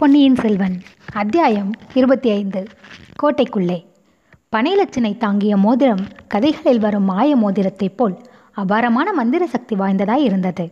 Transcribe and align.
பொன்னியின் 0.00 0.34
செல்வன் 0.34 0.80
அத்தியாயம் 1.12 1.70
இருபத்தி 1.94 2.30
ஐந்து 2.30 2.66
கோட்டைக்குள்ளே. 3.22 3.84
பனைலட்சனை 4.56 5.16
தாங்கிய 5.16 5.56
மோதிரம் 5.56 6.04
கதைகளில் 6.28 6.78
வரும் 6.78 7.02
மாய 7.02 7.36
மோதிரத்தைப் 7.36 7.96
போல் 7.96 8.16
அபாரமான 8.52 9.12
மந்திர 9.12 9.46
சக்தி 9.46 9.76
வாய்ந்ததாய் 9.76 10.24
இருந்தது. 10.24 10.70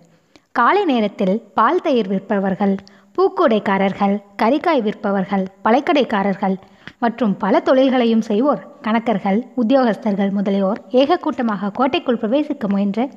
காலை 0.53 0.85
நேரத்தில் 0.85 1.43
பால் 1.55 1.81
தயிர் 1.81 2.09
விற்பவர்கள் 2.09 2.77
பூக்கூடைக்காரர்கள் 3.17 4.23
கறிக்காய் 4.43 4.83
விற்பவர்கள் 4.83 5.47
பழைக்கடைக்காரர்கள் 5.65 6.57
மற்றும் 6.99 7.37
பல 7.37 7.63
தொழில்களையும் 7.65 8.23
செய்வோர் 8.23 8.67
கணக்கர்கள் 8.83 9.43
உத்தியோகஸ்தர்கள் 9.55 10.31
முதலியோர் 10.31 10.83
ஏக 10.89 11.17
கூட்டமாக 11.17 11.71
கோட்டைக்குள் 11.71 12.19
பிரவேசிக்க 12.19 12.69
முயன்று 12.69 13.11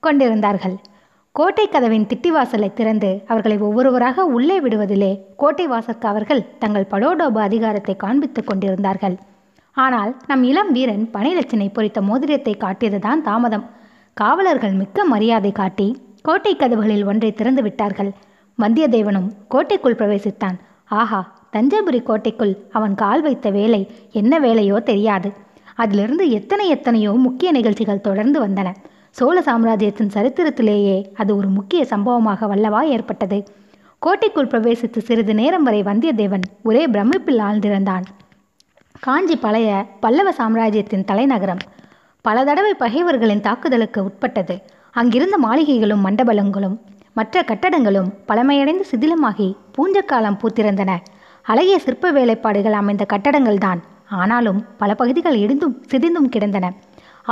கொண்டிருந்தார்கள். 0.00 0.78
கோட்டை 1.38 1.64
கதவின் 1.68 2.06
திட்டிவாசலை 2.10 2.68
திறந்து 2.78 3.08
அவர்களை 3.30 3.56
ஒவ்வொருவராக 3.66 4.24
உள்ளே 4.36 4.56
விடுவதிலே 4.60 5.10
கோட்டை 5.40 5.66
வாசற்காவர்கள் 5.68 6.40
தங்கள் 6.62 6.88
படோடோப 6.92 7.36
அதிகாரத்தை 7.48 7.94
காண்பித்துக் 8.04 8.48
கொண்டிருந்தார்கள். 8.48 9.14
ஆனால் 9.76 10.10
நம் 10.30 10.42
இளம் 10.50 10.72
வீரன் 10.76 11.04
பனைலட்சனை 11.14 11.68
பொறித்த 11.76 12.02
மோதிரத்தை 12.08 12.54
காட்டியதுதான் 12.64 13.22
தாமதம். 13.28 13.64
காவலர்கள் 14.16 14.74
மிக்க 14.80 15.04
மரியாதை 15.12 15.52
காட்டி 15.60 15.88
கோட்டை 16.22 16.54
கதவுகளில் 16.56 17.06
ஒன்றை 17.12 17.32
திறந்து 17.32 17.64
விட்டார்கள். 17.68 18.10
வந்தியத்தேவனும் 18.58 19.30
கோட்டைக்குள் 19.54 19.98
பிரவேசித்தான். 20.02 20.58
ஆஹா 21.00 21.22
தஞ்சாபுரி 21.56 22.02
கோட்டைக்குள் 22.02 22.54
அவன் 22.78 23.00
கால் 23.04 23.24
வைத்த 23.28 23.48
வேலை 23.60 23.82
என்ன 24.22 24.34
வேலையோ 24.48 24.78
தெரியாது. 24.90 25.30
அதிலிருந்து 25.82 26.24
எத்தனை 26.40 26.68
எத்தனையோ 26.76 27.12
முக்கிய 27.26 27.50
நிகழ்ச்சிகள் 27.60 28.06
தொடர்ந்து 28.10 28.40
வந்தன. 28.46 28.70
சோழ 29.10 29.42
சாம்ராஜ்யத்தின் 29.42 30.10
சரித்திரத்திலேயே 30.14 31.06
அது 31.14 31.36
ஒரு 31.36 31.48
முக்கிய 31.48 31.84
சம்பவமாக 31.84 32.46
வல்லவா 32.46 32.80
ஏற்பட்டது. 32.80 33.44
கோட்டைக்குள் 33.98 34.46
பிரவேசித்து 34.46 34.98
சிறிது 34.98 35.34
நேரம் 35.34 35.62
வரை 35.62 35.82
வந்தியத்தேவன் 35.82 36.42
ஒரே 36.62 36.86
பிரமிப்பில் 36.86 37.38
ஆழ்ந்திருந்தான். 37.38 38.02
காஞ்சி 39.00 39.36
பழைய 39.36 39.86
பல்லவ 40.00 40.32
சாம்ராஜ்யத்தின் 40.32 41.04
தலைநகரம் 41.04 41.58
பல 42.20 42.44
தடவை 42.44 42.74
பகைவர்களின் 42.74 43.40
தாக்குதலுக்கு 43.40 44.04
உட்பட்டது. 44.04 44.62
அங்கிருந்த 44.92 45.38
மாளிகைகளும் 45.44 46.04
மண்டபலங்களும் 46.04 46.78
மற்ற 47.12 47.42
கட்டடங்களும் 47.42 48.12
பழமையடைந்து 48.28 48.84
சிதிலமாகி 48.90 49.54
பூஞ்சக்காலம் 49.72 50.38
பூத்திருந்தன. 50.42 50.96
அழகிய 51.42 51.78
சிற்ப 51.78 52.12
வேலைப்பாடுகள் 52.12 52.72
அமைந்த 52.72 53.06
கட்டடங்கள்தான். 53.12 53.80
ஆனாலும் 54.08 54.64
பல 54.76 54.94
பகுதிகள் 54.94 55.38
இடிந்தும் 55.38 55.74
சிதைந்தும் 55.90 56.28
கிடந்தன. 56.28 56.72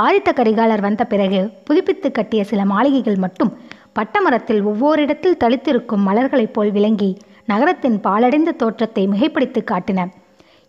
ஆதித்த 0.03 0.29
கரிகாலர் 0.35 0.81
வந்த 0.81 1.03
பிறகு 1.05 1.39
புதுப்பித்து 1.63 2.11
கட்டிய 2.11 2.43
சில 2.43 2.65
மாளிகைகள் 2.65 3.15
மட்டும் 3.15 3.51
பட்டமரத்தில் 3.95 4.61
ஒவ்வொரு 4.63 5.01
இடத்தில் 5.01 5.39
தளித்திருக்கும் 5.43 6.03
மலர்களைப் 6.07 6.53
போல் 6.53 6.71
விளங்கி 6.71 7.17
நகரத்தின் 7.45 7.97
பாலடைந்த 8.03 8.51
தோற்றத்தை 8.51 9.07
மிகைப்படுத்தி 9.07 9.61
காட்டின. 9.71 9.99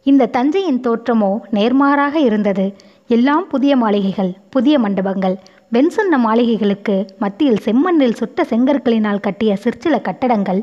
இந்த 0.06 0.26
தஞ்சையின் 0.26 0.80
தோற்றமோ 0.80 1.30
நேர்மாறாக 1.52 2.14
இருந்தது. 2.18 2.66
எல்லாம் 3.06 3.46
புதிய 3.48 3.76
மாளிகைகள் 3.76 4.32
புதிய 4.50 4.78
மண்டபங்கள். 4.78 5.36
வெண்சொன்ன 5.72 6.18
மாளிகைகளுக்கு 6.26 6.96
மத்தியில் 7.18 7.62
செம்மண்ணில் 7.64 8.18
சுட்ட 8.20 8.46
செங்கற்களினால் 8.50 9.20
கட்டிய 9.20 9.56
சிற்சில 9.56 9.98
கட்டடங்கள். 10.00 10.60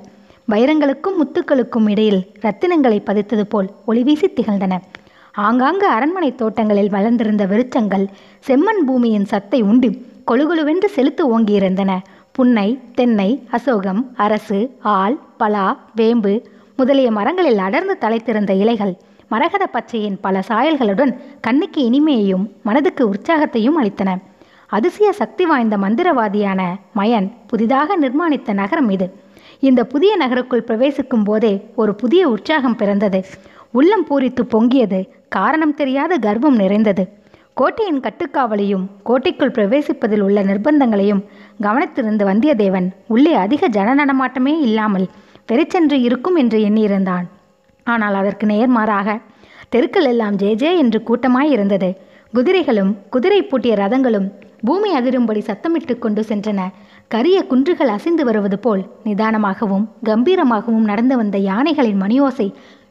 வைரங்களுக்கும் 0.52 1.20
முத்துக்களுக்கும் 1.22 1.90
இடையில் 1.90 2.22
ரத்தினங்களை 2.42 3.00
பதித்தது 3.10 3.42
போல் 3.42 3.70
ஒளிவீசி 3.88 4.30
திகழ்ந்தன. 4.34 4.76
ஆங்காங்கு 5.36 5.88
அரண்மனை 5.88 6.36
தோட்டங்களில் 6.36 6.90
வளர்ந்திருந்த 6.90 7.46
விருச்சங்கள் 7.46 8.06
செம்மண் 8.48 8.84
பூமியின் 8.86 9.26
சத்தை 9.26 9.62
உண்டு 9.62 9.90
கொழுகொழுவென்று 10.28 10.86
செலுத்து 10.86 11.40
ஓங்கியிருந்தன. 11.40 11.98
புன்னை 12.32 12.80
தென்னை 12.96 13.44
அசோகம் 13.52 14.12
அரசு 14.16 14.60
ஆள் 14.82 15.18
பலா 15.38 15.78
வேம்பு 15.96 16.48
முதலிய 16.78 17.12
மரங்களில் 17.12 17.58
அடர்ந்து 17.58 17.98
தலைத்திருந்த 18.02 18.52
இலைகள் 18.54 18.98
மரகத 19.30 19.64
பச்சையின் 19.74 20.18
பல 20.22 20.44
சாயல்களுடன் 20.48 21.12
கண்ணுக்கு 21.42 21.82
இனிமையையும் 21.82 22.48
மனதுக்கு 22.64 23.10
உற்சாகத்தையும் 23.10 23.78
அளித்தன. 23.82 24.18
அதிசய 24.68 25.12
சக்தி 25.12 25.46
வாய்ந்த 25.46 25.78
மந்திரவாதியான 25.78 26.62
மயன் 26.96 27.32
புதிதாக 27.48 27.98
நிர்மாணித்த 27.98 28.54
நகரம் 28.54 28.90
இது. 28.90 29.14
இந்த 29.60 29.84
புதிய 29.84 30.18
நகருக்குள் 30.18 30.64
பிரவேசிக்கும் 30.64 31.24
போதே 31.24 31.66
ஒரு 31.76 31.96
புதிய 31.96 32.30
உற்சாகம் 32.30 32.76
பிறந்தது. 32.76 33.26
உள்ளம் 33.78 34.06
பூரித்து 34.10 34.42
பொங்கியது. 34.54 35.00
காரணம் 35.30 35.78
தெரியாத 35.80 36.14
கர்வம் 36.26 36.58
நிறைந்தது. 36.62 37.04
கோட்டையின் 37.60 38.02
கட்டுக்காவலையும் 38.06 38.86
கோட்டைக்குள் 39.08 39.54
பிரவேசிப்பதில் 39.58 40.24
உள்ள 40.26 40.40
நிர்பந்தங்களையும் 40.44 41.22
கவனித்திருந்த 41.66 42.24
வந்தியத்தேவன் 42.30 42.88
உள்ளே 43.08 43.34
அதிக 43.44 43.68
ஜன 43.68 43.90
நடமாட்டமே 44.02 44.54
இல்லாமல் 44.68 45.08
வெறிச்சென்று 45.48 45.98
இருக்கும் 46.08 46.38
என்று 46.42 46.60
எண்ணியிருந்தான். 46.68 47.26
ஆனால் 47.88 48.16
அதற்கு 48.22 48.46
நேர்மாறாக 48.46 49.18
தெருக்கள் 49.70 50.08
எல்லாம் 50.12 50.36
ஜே 50.36 50.50
ஜே 50.62 50.70
என்று 50.84 51.00
கூட்டமாய் 51.08 51.54
இருந்தது 51.56 51.90
குதிரைகளும் 52.34 52.92
குதிரை 53.14 53.42
பூட்டிய 53.44 53.74
ரதங்களும் 53.76 54.28
பூமி 54.68 54.90
அதிரும்படி 54.98 55.42
சத்தமிட்டு 55.50 55.94
கொண்டு 56.00 56.22
சென்றன. 56.30 56.62
கரிய 57.14 57.38
குன்றுகள் 57.44 57.92
அசைந்து 57.96 58.24
வருவது 58.30 58.58
போல் 58.60 58.82
நிதானமாகவும் 59.06 59.86
கம்பீரமாகவும் 60.10 60.88
நடந்து 60.92 61.16
வந்த 61.18 61.38
யானைகளின் 61.50 62.02
மணியோசை 62.04 62.48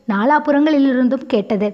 நாலாபுறங்களிலிருந்தும் 0.09 1.27
கேட்டது. 1.27 1.69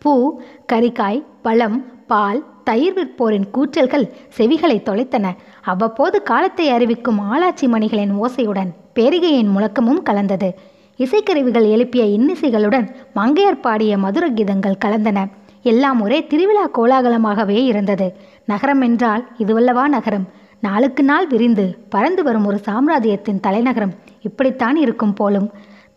பூ 0.00 0.40
கறிக்காய் 0.72 1.24
பழம் 1.42 2.06
பால் 2.06 2.44
தயிர் 2.64 2.94
விற்போரின் 2.94 3.50
கூச்சல்கள் 3.50 4.10
செவிகளை 4.38 4.76
தொலைத்தன. 4.80 5.26
அவ்வப்போது 5.62 6.22
காலத்தை 6.22 6.68
அறிவிக்கும் 6.68 7.20
ஆளாச்சி 7.20 7.68
மணிகளின் 7.68 8.14
ஓசையுடன் 8.22 8.70
பேரிகையின் 8.94 9.52
முழக்கமும் 9.56 10.02
கலந்தது. 10.02 10.54
இசைக்கருவிகள் 10.98 11.68
எழுப்பிய 11.70 12.04
இன்னிசைகளுடன் 12.04 12.86
மங்கையர் 13.14 13.60
பாடிய 13.60 13.98
மதுர 13.98 14.28
கீதங்கள் 14.28 14.82
கலந்தன. 14.84 15.18
எல்லாம் 15.62 16.00
ஒரே 16.00 16.26
திருவிழா 16.26 16.68
கோலாகலமாகவே 16.68 17.58
இருந்தது. 17.64 18.16
நகரம் 18.46 18.80
என்றால் 18.80 19.28
இதுவல்லவா 19.38 19.88
நகரம்? 19.88 20.28
நாளுக்கு 20.60 21.02
நாள் 21.02 21.26
விரிந்து 21.26 21.78
பறந்து 21.88 22.22
வரும் 22.22 22.46
ஒரு 22.46 22.58
சாம்ராஜ்யத்தின் 22.58 23.40
தலைநகரம் 23.40 23.94
இப்படித்தான் 24.22 24.76
இருக்கும் 24.76 25.14
போலும். 25.14 25.50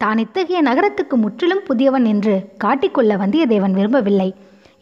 தான் 0.03 0.21
இத்தகைய 0.23 0.59
நகரத்துக்கு 0.61 1.15
முற்றிலும் 1.17 1.65
புதியவன் 1.67 2.05
என்று 2.13 2.35
காட்டிக்கொள்ள 2.63 3.13
வந்தியத்தேவன் 3.21 3.77
விரும்பவில்லை. 3.79 4.29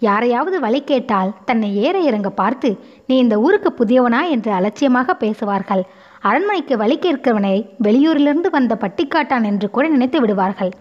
யாரையாவது 0.01 0.57
வழி 0.63 0.79
கேட்டால் 0.81 1.33
தன்னை 1.45 1.69
ஏற 1.85 1.95
இறங்க 1.99 2.29
பார்த்து 2.39 2.69
நீ 3.07 3.15
இந்த 3.17 3.35
ஊருக்கு 3.45 3.69
புதியவனா? 3.79 4.21
என்று 4.35 4.51
அலட்சியமாக 4.59 5.13
பேசுவார்கள். 5.23 5.83
அரண்மனைக்கு 6.29 6.75
வழி 6.77 6.95
கேட்கிறவனை 6.99 7.55
வெளியூரிலிருந்து 7.85 8.49
வந்த 8.55 8.73
பட்டிக்காட்டான் 8.83 9.45
என்று 9.49 9.67
கூட 9.75 9.85
நினைத்து 9.87 10.19
விடுவார்கள். 10.21 10.71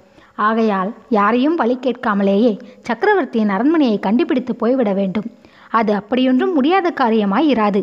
ஆகையால் 0.49 0.91
யாரையும் 1.19 1.57
வழி 1.63 1.77
கேட்காமலேயே 1.87 2.53
சக்கரவர்த்தியின் 2.89 3.55
அரண்மனையை 3.57 3.99
கண்டுபிடித்து 4.07 4.55
போய்விட 4.63 4.93
வேண்டும். 5.01 5.29
அது 5.79 5.93
அப்படியொன்றும் 5.95 6.55
முடியாத 6.59 6.89
காரியமாய் 7.01 7.51
இராது. 7.55 7.83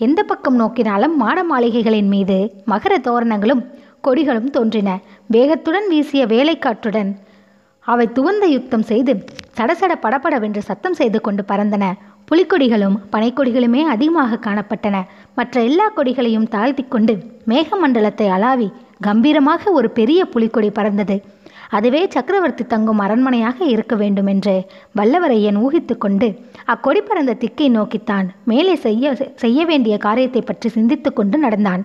எந்த 0.00 0.20
பக்கம் 0.22 0.60
நோக்கினாலும் 0.60 1.14
மாட 1.22 1.38
மாளிகைகளின் 1.50 2.10
மீது 2.14 2.36
மகர 2.72 2.94
தோரணங்களும் 3.08 3.62
கொடிகளும் 4.06 4.50
தோன்றின. 4.56 4.90
வேகத்துடன் 5.34 5.86
வீசிய 5.92 6.24
வேலைக்காற்றுடன் 6.34 7.12
அவை 7.86 8.06
துவந்த 8.16 8.44
யுத்தம் 8.54 8.86
செய்து 8.90 9.12
சடசட 9.58 9.92
படபடவென்று 10.04 10.60
சத்தம் 10.68 10.98
செய்து 11.00 11.18
கொண்டு 11.20 11.42
பறந்தன. 11.50 11.84
புலிக்கொடிகளும் 12.28 12.96
பனைக்கொடிகளுமே 13.14 13.82
அதிகமாக 13.94 14.38
காணப்பட்டன. 14.46 14.96
மற்ற 15.38 15.62
எல்லா 15.68 15.86
கொடிகளையும் 15.96 16.50
தாழ்த்தி 16.54 16.84
கொண்டு 16.94 17.14
மேகமண்டலத்தை 17.50 18.28
அளாவி 18.36 18.68
கம்பீரமாக 19.06 19.72
ஒரு 19.78 19.88
பெரிய 19.98 20.20
புலிக்கொடி 20.34 20.70
பறந்தது. 20.78 21.16
அதுவே 21.76 22.00
சக்கரவர்த்தி 22.14 22.64
தங்கும் 22.72 23.00
அரண்மனையாக 23.04 23.58
இருக்க 23.74 23.94
வேண்டும் 24.02 24.28
என்று 24.32 24.54
வல்லவரையன் 24.98 25.58
ஊகித்து 25.64 25.94
கொண்டு 26.04 26.28
அக்கொடி 26.74 27.00
பறந்த 27.00 27.32
திக்கை 27.42 27.68
நோக்கித்தான் 27.76 28.26
மேலே 28.50 28.74
செய்ய 28.86 29.14
செய்ய 29.42 29.60
வேண்டிய 29.70 29.94
காரியத்தை 30.06 30.42
பற்றி 30.42 30.68
சிந்தித்து 30.76 31.12
கொண்டு 31.12 31.38
நடந்தான். 31.38 31.84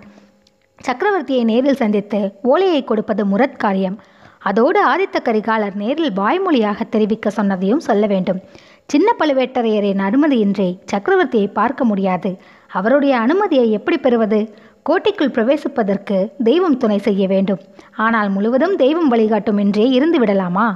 சக்கரவர்த்தியை 0.87 1.43
நேரில் 1.43 1.81
சந்தித்து 1.81 2.19
ஓலையை 2.41 2.83
கொடுப்பது 2.83 3.25
முரத்காரியம். 3.25 3.97
அதோடு 4.39 4.79
ஆதித்த 4.87 5.17
கரிகாலர் 5.23 5.75
நேரில் 5.75 6.13
வாய்மொழியாக 6.13 6.83
தெரிவிக்க 6.89 7.29
சொன்னதையும் 7.29 7.85
சொல்ல 7.87 8.05
வேண்டும். 8.07 8.39
சின்ன 8.85 9.09
பழுவேட்டரையரின் 9.19 10.01
அனுமதியின்றி 10.07 10.69
சக்கரவர்த்தியை 10.91 11.49
பார்க்க 11.53 11.83
முடியாது. 11.85 12.37
அவருடைய 12.67 13.17
அனுமதியை 13.17 13.71
எப்படி 13.71 13.97
பெறுவது? 13.97 14.39
கோட்டைக்குள் 14.83 15.33
பிரவேசிப்பதற்கு 15.35 16.17
தெய்வம் 16.43 16.77
துணை 16.77 16.97
செய்ய 16.97 17.27
வேண்டும். 17.27 17.59
ஆனால் 17.95 18.29
முழுவதும் 18.29 18.75
தெய்வம் 18.75 19.07
வழிகாட்டும் 19.07 19.57
என்றே 19.57 19.89
இருந்து 19.89 20.19
விடலாமா? 20.19 20.67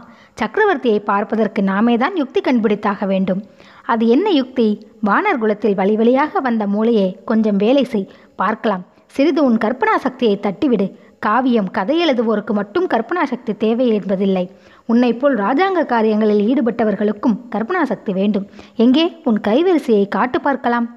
சக்கரவர்த்தியை 0.42 1.00
பார்ப்பதற்கு 1.00 1.64
நாமே 1.64 1.98
தான் 1.98 2.16
யுக்தி 2.16 2.42
கண்டுபிடித்தாக 2.42 3.06
வேண்டும். 3.06 3.44
அது 3.84 4.08
என்ன 4.08 4.30
யுக்தி? 4.30 4.68
வானர் 5.06 5.40
குலத்தில் 5.40 5.76
வழி 5.76 5.96
வழியாக 5.96 6.40
வந்த 6.40 6.66
மூளையே 6.68 7.08
கொஞ்சம் 7.26 7.56
வேலை 7.56 7.84
செய். 7.84 8.12
பார்க்கலாம். 8.36 8.84
சிறிது 9.16 9.42
உன் 9.48 9.58
கற்பனா 9.64 9.96
சக்தியை 9.96 10.36
தட்டிவிடு. 10.42 10.86
காவியம் 11.20 11.70
கதை 11.72 11.96
எழுதுவோருக்கு 12.06 12.54
மட்டும் 12.60 12.88
கற்பனா 12.94 13.24
சக்தி 13.24 13.54
தேவை 13.64 13.88
என்பதில்லை. 13.88 14.44
உன்னை 14.86 15.14
போல் 15.14 15.36
ராஜாங்க 15.38 15.82
காரியங்களில் 15.86 16.42
ஈடுபட்டவர்களுக்கும் 16.48 17.36
கற்பனா 17.56 17.82
சக்தி 17.84 18.14
வேண்டும். 18.14 18.46
எங்கே? 18.76 19.06
உன் 19.24 19.40
கைவரிசையை 19.48 20.08
காட்டு 20.08 20.42
பார்க்கலாம். 20.42 20.88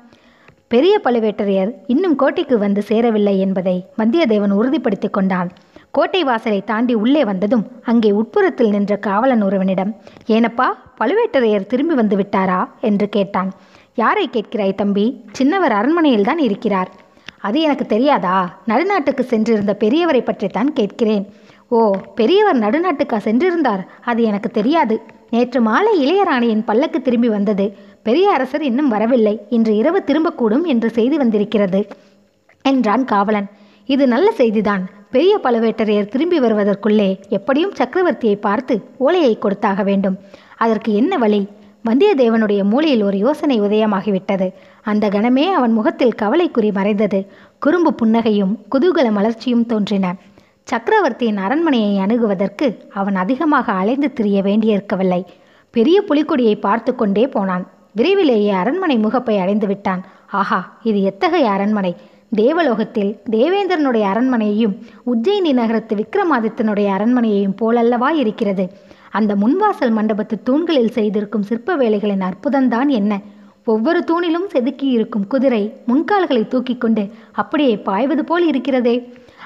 பெரிய 0.68 0.94
பழுவேட்டரையர் 1.04 1.72
இன்னும் 1.86 2.16
கோட்டைக்கு 2.16 2.58
வந்து 2.58 2.82
சேரவில்லை 2.82 3.36
என்பதை 3.38 3.76
வந்தியத்தேவன் 3.98 4.56
உறுதிப்படுத்திக் 4.60 5.12
கொண்டான். 5.12 5.50
கோட்டை 5.90 6.24
வாசலை 6.24 6.60
தாண்டி 6.64 6.94
உள்ளே 6.94 7.24
வந்ததும் 7.24 7.66
அங்கே 7.82 8.10
உட்புறத்தில் 8.10 8.70
நின்ற 8.70 8.96
காவலன் 8.96 9.42
ஒருவனிடம் 9.42 9.92
ஏனப்பா 10.26 10.68
பழுவேட்டரையர் 11.00 11.70
திரும்பி 11.72 11.94
வந்து 11.94 12.16
விட்டாரா? 12.16 12.60
என்று 12.80 13.08
கேட்டான். 13.08 13.52
யாரை 13.94 14.28
கேட்கிறாய் 14.32 14.80
தம்பி? 14.82 15.06
சின்னவர் 15.38 15.74
அரண்மனையில் 15.80 16.28
தான் 16.30 16.38
இருக்கிறார். 16.38 16.90
அது 17.40 17.60
எனக்கு 17.60 17.86
தெரியாதா? 17.86 18.58
நடுநாட்டுக்கு 18.66 19.20
சென்றிருந்த 19.20 19.76
பெரியவரை 19.80 20.24
பற்றித்தான் 20.24 20.72
கேட்கிறேன். 20.72 21.32
ஓ 21.68 21.90
பெரியவர் 22.14 22.56
நடுநாட்டுக்கா 22.56 23.16
சென்றிருந்தார்? 23.16 23.86
அது 24.00 24.22
எனக்கு 24.22 24.50
தெரியாது. 24.50 25.02
நேற்று 25.30 25.60
மாலை 25.60 25.92
இளையராணியின் 26.04 26.64
பல்லக்கு 26.64 27.02
திரும்பி 27.02 27.28
வந்தது. 27.28 27.76
பெரிய 28.02 28.30
அரசர் 28.30 28.62
இன்னும் 28.62 28.88
வரவில்லை. 28.88 29.40
இன்று 29.48 29.76
இரவு 29.76 30.02
திரும்பக்கூடும் 30.06 30.64
என்று 30.64 30.90
செய்தி 30.90 31.16
வந்திருக்கிறது 31.16 31.86
என்றான் 32.62 33.04
காவலன். 33.04 33.46
இது 33.86 34.06
நல்ல 34.06 34.32
செய்திதான். 34.36 34.80
பெரிய 35.10 35.38
பழுவேட்டரையர் 35.42 36.08
திரும்பி 36.08 36.40
வருவதற்குள்ளே 36.40 37.20
எப்படியும் 37.28 37.72
சக்கரவர்த்தியை 37.72 38.40
பார்த்து 38.40 38.82
ஓலையை 38.96 39.38
கொடுத்தாக 39.38 39.82
வேண்டும். 39.82 40.16
அதற்கு 40.56 40.92
என்ன 40.94 41.18
வழி? 41.18 41.48
வந்தியத்தேவனுடைய 41.86 42.62
மூளையில் 42.62 43.02
ஒரு 43.02 43.18
யோசனை 43.18 43.60
உதயமாகிவிட்டது. 43.60 44.52
அந்த 44.82 45.08
கணமே 45.08 45.44
அவன் 45.50 45.72
முகத்தில் 45.72 46.16
கவலைக்குறி 46.22 46.72
மறைந்தது. 46.72 47.26
குறும்பு 47.58 47.94
புன்னகையும் 48.02 48.54
குதூகல 48.70 49.10
மலர்ச்சியும் 49.10 49.66
தோன்றின. 49.66 50.14
சக்கரவர்த்தியின் 50.62 51.36
அரண்மனையை 51.36 52.04
அணுகுவதற்கு 52.06 52.90
அவன் 52.90 53.16
அதிகமாக 53.16 53.72
அலைந்து 53.72 54.12
திரிய 54.12 54.42
வேண்டியிருக்கவில்லை. 54.42 55.24
பெரிய 55.70 56.04
புலிக்கொடியை 56.08 56.60
பார்த்து 56.60 56.94
கொண்டே 56.94 57.26
போனான். 57.28 57.66
விரைவிலேயே 57.92 58.50
அரண்மனை 58.50 58.96
முகப்பை 58.96 59.38
அடைந்து 59.38 59.66
விட்டான். 59.66 60.04
ஆஹா 60.30 60.78
இது 60.82 61.02
எத்தகைய 61.02 61.50
அரண்மனை? 61.50 61.96
தேவலோகத்தில் 62.36 63.20
தேவேந்திரனுடைய 63.30 64.04
அரண்மனையையும் 64.12 64.74
உஜ்ஜயினி 65.06 65.52
நகரத்து 65.52 65.94
விக்ரமாதித்தனுடைய 65.96 66.88
அரண்மனையையும் 66.96 67.56
போலல்லவா 67.60 68.08
இருக்கிறது? 68.08 68.64
அந்த 69.18 69.32
முன்வாசல் 69.34 69.94
மண்டபத்து 69.98 70.36
தூண்களில் 70.44 70.94
செய்திருக்கும் 70.96 71.46
சிற்ப 71.48 71.76
வேலைகளின் 71.76 72.24
அற்புதம்தான் 72.28 72.90
என்ன? 72.98 73.12
ஒவ்வொரு 73.64 74.00
தூணிலும் 74.10 74.48
செதுக்கி 74.48 74.88
இருக்கும் 74.96 75.26
குதிரை 75.26 75.62
முன்கால்களை 75.88 76.42
தூக்கி 76.48 76.74
கொண்டு 76.76 77.04
அப்படியே 77.32 77.74
பாய்வது 77.88 78.24
போல் 78.24 78.46
இருக்கிறதே. 78.46 78.96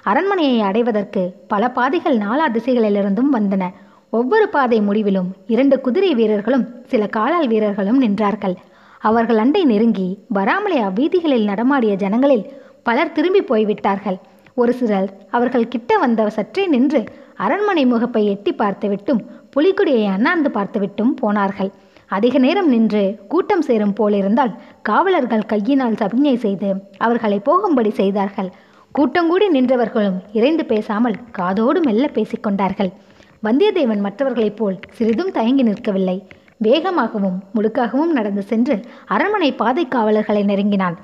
அரண்மனையை 0.03 0.59
அடைவதற்கு 0.61 1.23
பல 1.49 1.63
பாதைகள் 1.71 2.19
நாலா 2.19 2.47
திசைகளிலிருந்தும் 2.53 3.33
வந்தன. 3.33 3.65
ஒவ்வொரு 4.13 4.47
பாதை 4.49 4.81
முடிவிலும் 4.81 5.31
இரண்டு 5.47 5.77
குதிரை 5.81 6.13
வீரர்களும் 6.15 6.67
சில 6.93 7.03
காலால் 7.17 7.49
வீரர்களும் 7.49 8.03
நின்றார்கள். 8.03 8.57
அவர்கள் 9.01 9.39
அண்டை 9.39 9.63
நெருங்கி 9.65 10.09
வராமலே 10.29 10.79
அவ்வீதிகளில் 10.83 11.49
நடமாடிய 11.51 11.95
ஜனங்களில் 11.95 12.45
பலர் 12.83 13.15
திரும்பி 13.17 13.43
போய்விட்டார்கள். 13.43 14.19
ஒரு 14.55 14.73
சிலர் 14.79 15.11
அவர்கள் 15.31 15.73
கிட்ட 15.75 15.99
வந்த 15.99 16.31
சற்றே 16.37 16.65
நின்று 16.67 17.01
அரண்மனை 17.45 17.85
முகப்பை 17.87 18.23
எட்டி 18.33 18.53
பார்த்துவிட்டும் 18.53 19.21
புலிக்குடியை 19.55 20.05
அண்ணாந்து 20.07 20.51
பார்த்துவிட்டும் 20.55 21.15
போனார்கள். 21.21 21.71
அதிக 22.07 22.39
நேரம் 22.39 22.69
நின்று 22.69 23.03
கூட்டம் 23.29 23.63
சேரும் 23.63 23.95
போலிருந்தால் 24.01 24.53
காவலர்கள் 24.83 25.49
கையினால் 25.53 25.99
சபிஞை 26.01 26.35
செய்து 26.37 26.71
அவர்களை 26.99 27.39
போகும்படி 27.39 27.91
செய்தார்கள். 27.91 28.51
கூட்டங்கூடி 28.95 29.47
நின்றவர்களும் 29.49 30.19
இறைந்து 30.33 30.65
பேசாமல் 30.65 31.17
காதோடு 31.31 31.81
மெல்ல 31.81 32.05
பேசிக்கொண்டார்கள் 32.15 32.91
வந்தியத்தேவன் 33.47 34.05
மற்றவர்களைப் 34.07 34.57
போல் 34.57 34.79
சிறிதும் 34.91 35.31
தயங்கி 35.31 35.63
நிற்கவில்லை. 35.63 36.17
வேகமாகவும் 36.65 37.39
முழுக்காகவும் 37.55 38.17
நடந்து 38.17 38.43
சென்று 38.43 38.75
அரண்மனை 39.07 39.51
பாதை 39.53 39.85
காவலர்களை 39.89 40.43
நெருங்கினான். 40.45 40.97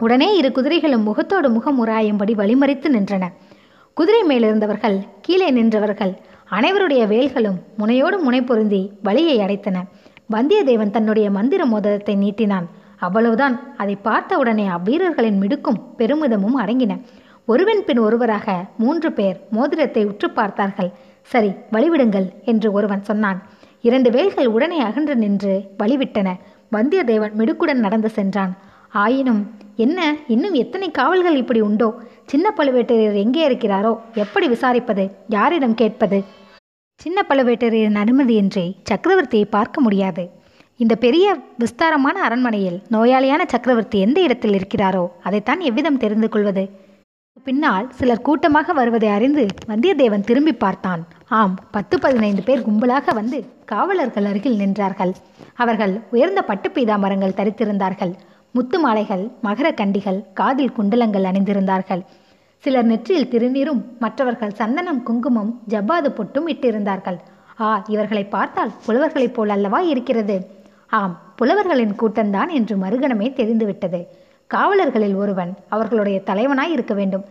உடனே 0.00 0.28
இரு 0.36 0.48
குதிரைகளும் 0.52 1.06
முகத்தோடு 1.08 1.50
முகம் 1.50 1.78
உராயும்படி 1.84 2.34
வழிமறித்து 2.40 2.88
நின்றன. 2.96 3.24
குதிரை 3.96 4.22
மேலிருந்தவர்கள் 4.22 4.98
கீழே 5.20 5.48
நின்றவர்கள் 5.50 6.12
அனைவருடைய 6.50 7.02
வேல்களும் 7.06 7.58
முனையோடு 7.76 8.18
முனை 8.18 8.42
பொருந்தி 8.42 8.92
வழியை 9.02 9.38
அடைத்தன. 9.38 9.76
வந்தியத்தேவன் 10.32 10.90
தன்னுடைய 10.90 11.30
மந்திர 11.30 11.66
மோதிரத்தை 11.66 12.16
நீட்டினான். 12.16 12.66
அவ்வளவுதான். 12.98 13.60
அதை 13.76 13.96
பார்த்த 13.96 14.38
உடனே 14.38 14.66
அவ்வீரர்களின் 14.66 15.38
மிடுக்கும் 15.38 15.94
பெருமிதமும் 15.98 16.58
அடங்கின. 16.58 17.00
ஒருவன் 17.44 17.84
பின் 17.84 17.98
ஒருவராக 17.98 18.64
மூன்று 18.78 19.12
பேர் 19.12 19.40
மோதிரத்தை 19.50 20.04
உற்று 20.04 20.30
பார்த்தார்கள். 20.30 20.90
சரி 21.22 21.50
வழிவிடுங்கள் 21.72 22.28
என்று 22.44 22.72
ஒருவன் 22.72 23.02
சொன்னான். 23.02 23.42
இரண்டு 23.80 24.10
வேல்கள் 24.10 24.46
உடனே 24.46 24.80
அகன்று 24.80 25.16
நின்று 25.16 25.62
வழிவிட்டன. 25.78 26.28
வந்தியத்தேவன் 26.72 27.34
மிடுக்குடன் 27.38 27.84
நடந்து 27.86 28.08
சென்றான். 28.08 28.56
ஆயினும் 28.88 29.50
என்ன? 29.76 30.16
இன்னும் 30.28 30.52
எத்தனை 30.52 30.90
காவல்கள் 30.90 31.36
இப்படி 31.36 31.60
உண்டோ? 31.60 31.94
சின்ன 32.26 32.52
பழுவேட்டரையர் 32.56 33.14
எங்கே 33.14 33.48
இருக்கிறாரோ? 33.48 33.98
எப்படி 34.14 34.48
விசாரிப்பது? 34.48 35.10
யாரிடம் 35.28 35.74
கேட்பது? 35.74 36.24
சின்ன 37.00 37.24
பழுவேட்டரையரின் 37.28 38.00
அனுமதியின்றி 38.02 38.64
சக்கரவர்த்தியை 38.90 39.44
பார்க்க 39.50 39.80
முடியாது. 39.80 40.30
இந்த 40.76 40.94
பெரிய 40.96 41.26
விஸ்தாரமான 41.58 42.22
அரண்மனையில் 42.22 42.82
நோயாளியான 42.90 43.42
சக்கரவர்த்தி 43.46 43.98
எந்த 44.00 44.20
இடத்தில் 44.20 44.56
இருக்கிறாரோ 44.58 45.08
அதைத்தான் 45.22 45.60
எவ்விதம் 45.60 45.96
தெரிந்து 45.96 46.28
கொள்வது? 46.28 46.64
பின்னால் 47.44 47.86
சிலர் 47.90 48.24
கூட்டமாக 48.26 48.72
வருவதை 48.72 49.08
அறிந்து 49.08 49.46
வந்தியத்தேவன் 49.68 50.24
திரும்பி 50.24 50.52
பார்த்தான். 50.52 51.02
ஆம் 51.28 51.58
பத்து 51.70 51.98
பதினைந்து 51.98 52.42
பேர் 52.42 52.66
கும்பலாக 52.68 53.14
வந்து 53.14 53.38
காவலர்கள் 53.64 54.24
அருகில் 54.24 54.58
நின்றார்கள். 54.58 55.12
அவர்கள் 55.56 56.00
உயர்ந்த 56.10 56.42
பட்டு 56.42 56.68
பீதாமரங்கள் 56.74 57.38
தரித்திருந்தார்கள். 57.40 58.12
முத்து 58.54 58.78
மாலைகள் 58.80 59.22
மகர 59.42 59.68
கண்டிகள் 59.74 60.18
காதில் 60.34 60.74
குண்டலங்கள் 60.76 61.28
அணிந்திருந்தார்கள். 61.30 62.02
சிலர் 62.64 62.84
நெற்றியில் 62.84 63.30
திருநீரும் 63.30 63.80
மற்றவர்கள் 63.98 64.52
சந்தனம் 64.52 65.02
குங்குமம் 65.02 65.52
ஜப்பாது 65.68 66.08
பொட்டும் 66.08 66.48
இட்டிருந்தார்கள். 66.48 67.18
ஆ 67.60 67.84
இவர்களை 67.88 68.24
பார்த்தால் 68.24 68.72
புலவர்களைப் 68.86 69.34
போல் 69.34 69.48
அல்லவா 69.48 69.80
இருக்கிறது? 69.80 70.36
ஆம் 70.88 71.14
புலவர்களின் 71.36 71.96
கூட்டம்தான் 72.00 72.50
என்று 72.50 72.76
மறுகணமே 72.76 73.32
தெரிந்துவிட்டது. 73.32 74.00
காவலர்களில் 74.50 75.16
ஒருவன் 75.16 75.54
அவர்களுடைய 75.68 76.22
தலைவனாய் 76.26 76.74
இருக்க 76.76 76.94
வேண்டும். 76.94 77.24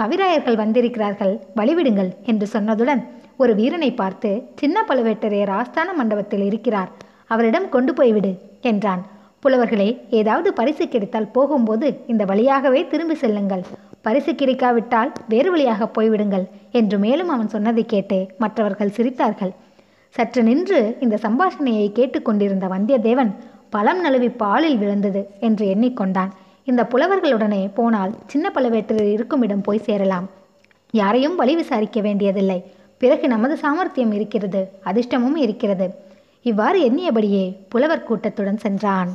கவிராயர்கள் 0.00 0.60
வந்திருக்கிறார்கள் 0.62 1.34
வழிவிடுங்கள் 1.56 2.10
என்று 2.22 2.48
சொன்னதுடன் 2.52 3.04
ஒரு 3.36 3.54
வீரனை 3.54 3.92
பார்த்து 3.94 4.30
சின்ன 4.54 4.84
பழுவேட்டரையர் 4.88 5.54
ஆஸ்தான 5.60 5.88
மண்டபத்தில் 5.94 6.44
இருக்கிறார். 6.44 6.90
அவரிடம் 7.26 7.68
கொண்டு 7.68 7.92
போய்விடு 7.92 8.32
என்றான். 8.60 9.02
புலவர்களே 9.42 9.88
ஏதாவது 10.10 10.52
பரிசு 10.52 10.88
கிடைத்தால் 10.88 11.32
போகும்போது 11.32 12.04
இந்த 12.06 12.24
வழியாகவே 12.24 12.86
திரும்பி 12.86 13.14
செல்லுங்கள். 13.14 13.62
பரிசு 14.02 14.32
கிடைக்காவிட்டால் 14.32 15.12
வேறு 15.28 15.50
வழியாக 15.50 15.90
போய்விடுங்கள் 15.96 16.44
என்று 16.72 16.98
மேலும் 16.98 17.28
அவன் 17.28 17.48
சொன்னதை 17.48 17.84
கேட்டு 17.84 18.18
மற்றவர்கள் 18.38 18.94
சிரித்தார்கள். 18.96 19.52
சற்று 20.08 20.42
நின்று 20.42 20.96
இந்த 21.00 21.18
சம்பாஷணையை 21.22 21.92
கேட்டுக்கொண்டிருந்த 21.92 22.66
வந்தியத்தேவன் 22.66 23.30
பழம் 23.70 24.00
நழுவி 24.00 24.28
பாலில் 24.28 24.78
விழுந்தது 24.78 25.22
என்று 25.40 25.66
எண்ணிக்கொண்டான். 25.66 26.30
இந்த 26.64 26.82
புலவர்களுடனே 26.92 27.70
போனால் 27.74 28.14
சின்ன 28.26 28.52
பழுவேட்டரில் 28.54 29.12
இருக்கும் 29.12 29.42
இடம் 29.42 29.60
போய் 29.60 29.86
சேரலாம். 29.88 30.28
யாரையும் 30.90 31.36
வழி 31.36 31.54
விசாரிக்க 31.54 32.00
வேண்டியதில்லை. 32.00 32.58
பிறகு 32.98 33.28
நமது 33.28 33.56
சாமர்த்தியம் 33.56 34.12
இருக்கிறது 34.12 34.60
அதிர்ஷ்டமும் 34.84 35.36
இருக்கிறது. 35.36 35.88
இவ்வாறு 36.50 36.78
எண்ணியபடியே 36.88 37.44
புலவர் 37.68 38.06
கூட்டத்துடன் 38.08 38.62
சென்றான். 38.64 39.10